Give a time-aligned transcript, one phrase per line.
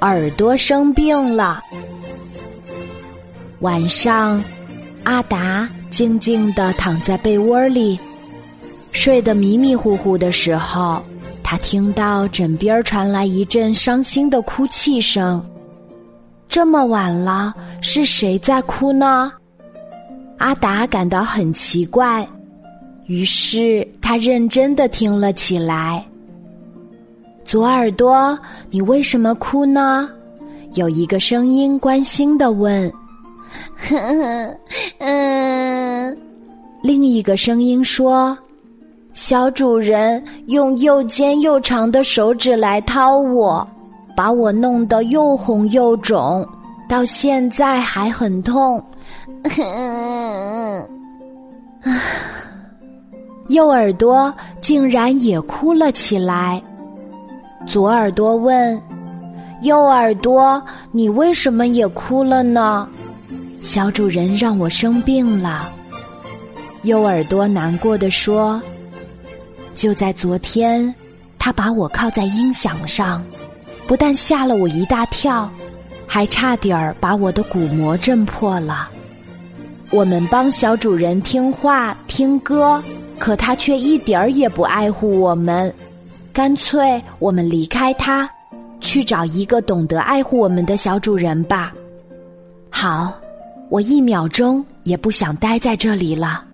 [0.00, 1.62] 耳朵生病了。
[3.60, 4.42] 晚上，
[5.04, 7.98] 阿达静静地躺在被窝里，
[8.92, 11.02] 睡得迷迷糊糊的时候，
[11.42, 15.44] 他听到枕边传来一阵伤心的哭泣声。
[16.48, 19.30] 这么晚了，是谁在哭呢？
[20.38, 22.26] 阿达感到很奇怪，
[23.06, 26.02] 于是他认真的听了起来。
[27.50, 28.38] 左耳朵，
[28.70, 30.08] 你为什么哭呢？
[30.74, 32.92] 有一个声音关心的问。
[34.98, 36.16] 嗯，
[36.80, 38.38] 另一个声音说
[39.14, 43.66] ：“小主人用又尖又长的手指来掏我，
[44.16, 46.46] 把我弄得又红又肿，
[46.88, 48.80] 到现在还很痛。
[53.50, 56.62] ”右耳朵竟然也哭了起来。
[57.66, 58.80] 左耳朵问
[59.62, 60.60] ：“右耳朵，
[60.90, 62.88] 你为什么也哭了呢？”
[63.60, 65.70] 小主人让我生病了。
[66.82, 68.60] 右耳朵难过的说
[69.74, 70.92] ：“就在昨天，
[71.38, 73.22] 他把我靠在音响上，
[73.86, 75.48] 不但吓了我一大跳，
[76.06, 78.88] 还差点儿把我的鼓膜震破了。”
[79.92, 82.82] 我们帮小主人听话听歌，
[83.18, 85.72] 可他却一点儿也不爱护我们。
[86.32, 88.28] 干脆我们离开他，
[88.80, 91.72] 去找一个懂得爱护我们的小主人吧。
[92.70, 93.12] 好，
[93.68, 96.44] 我一秒钟也不想待在这里了。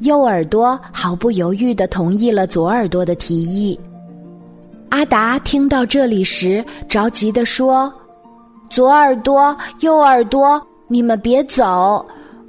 [0.00, 3.78] 右耳朵毫不犹豫的同意了左耳朵的提议。
[4.90, 7.92] 阿达听到这里时，着急的说
[8.70, 12.04] ：“左耳朵，右耳朵，你们别走。”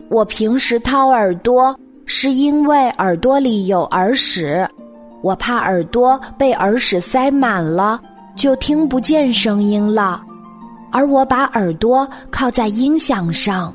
[0.09, 4.66] 我平时掏耳朵，是因为耳朵里有耳屎，
[5.22, 8.00] 我怕耳朵被耳屎塞满了，
[8.36, 10.22] 就听不见声音了。
[10.92, 13.74] 而我把耳朵靠在音响上，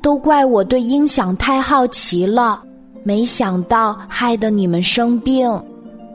[0.00, 2.62] 都怪我对音响太好奇了，
[3.02, 5.62] 没想到害得你们生病。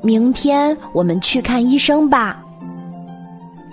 [0.02, 2.42] 明天我们去看医生吧。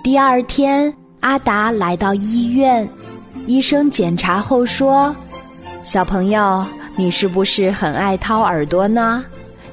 [0.03, 2.87] 第二天，阿达来到医院，
[3.45, 5.15] 医生检查后说。
[5.83, 6.65] 小朋友，
[6.95, 9.23] 你是不是很爱掏耳朵呢？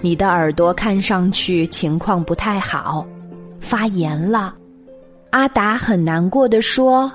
[0.05, 3.07] 你的耳朵看上去情况不太好，
[3.59, 4.55] 发炎了。
[5.31, 7.11] 阿达很难过的说：“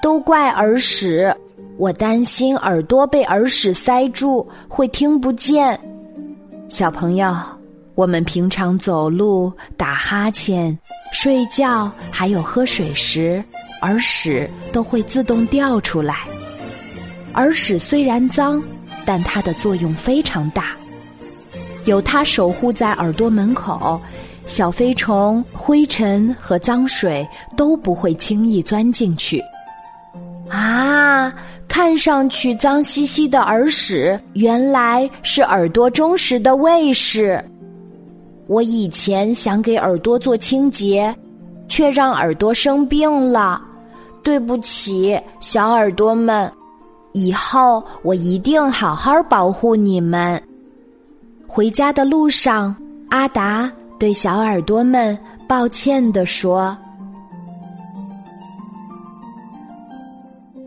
[0.00, 1.30] 都怪耳屎，
[1.76, 5.78] 我担心耳朵被耳屎塞住会听不见。”
[6.70, 7.36] 小朋友，
[7.94, 10.74] 我们平常走路、打哈欠、
[11.12, 13.44] 睡觉，还有喝水时，
[13.82, 16.20] 耳屎都会自动掉出来。
[17.34, 18.62] 耳屎虽然脏，
[19.04, 20.74] 但它的作用非常大。
[21.86, 24.00] 有它守护在耳朵门口，
[24.44, 27.26] 小飞虫、灰尘和脏水
[27.56, 29.42] 都不会轻易钻进去。
[30.48, 31.32] 啊，
[31.66, 37.42] 看上去脏兮兮的耳屎，原来是耳朵忠实的卫士。
[38.46, 41.12] 我以前想给耳朵做清洁，
[41.68, 43.60] 却让耳朵生病了。
[44.22, 46.50] 对不起，小耳朵们。
[47.12, 50.40] 以后我一定好好保护你们。
[51.46, 52.76] 回家的路上，
[53.08, 55.18] 阿达对小耳朵们
[55.48, 56.76] 抱歉地说：“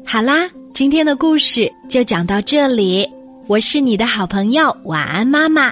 [0.05, 3.07] 好啦，今天的故事就讲到这里。
[3.47, 5.71] 我是你的好朋友，晚安，妈妈，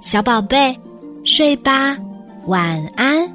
[0.00, 0.78] 小宝贝，
[1.24, 1.96] 睡吧，
[2.46, 3.28] 晚安。”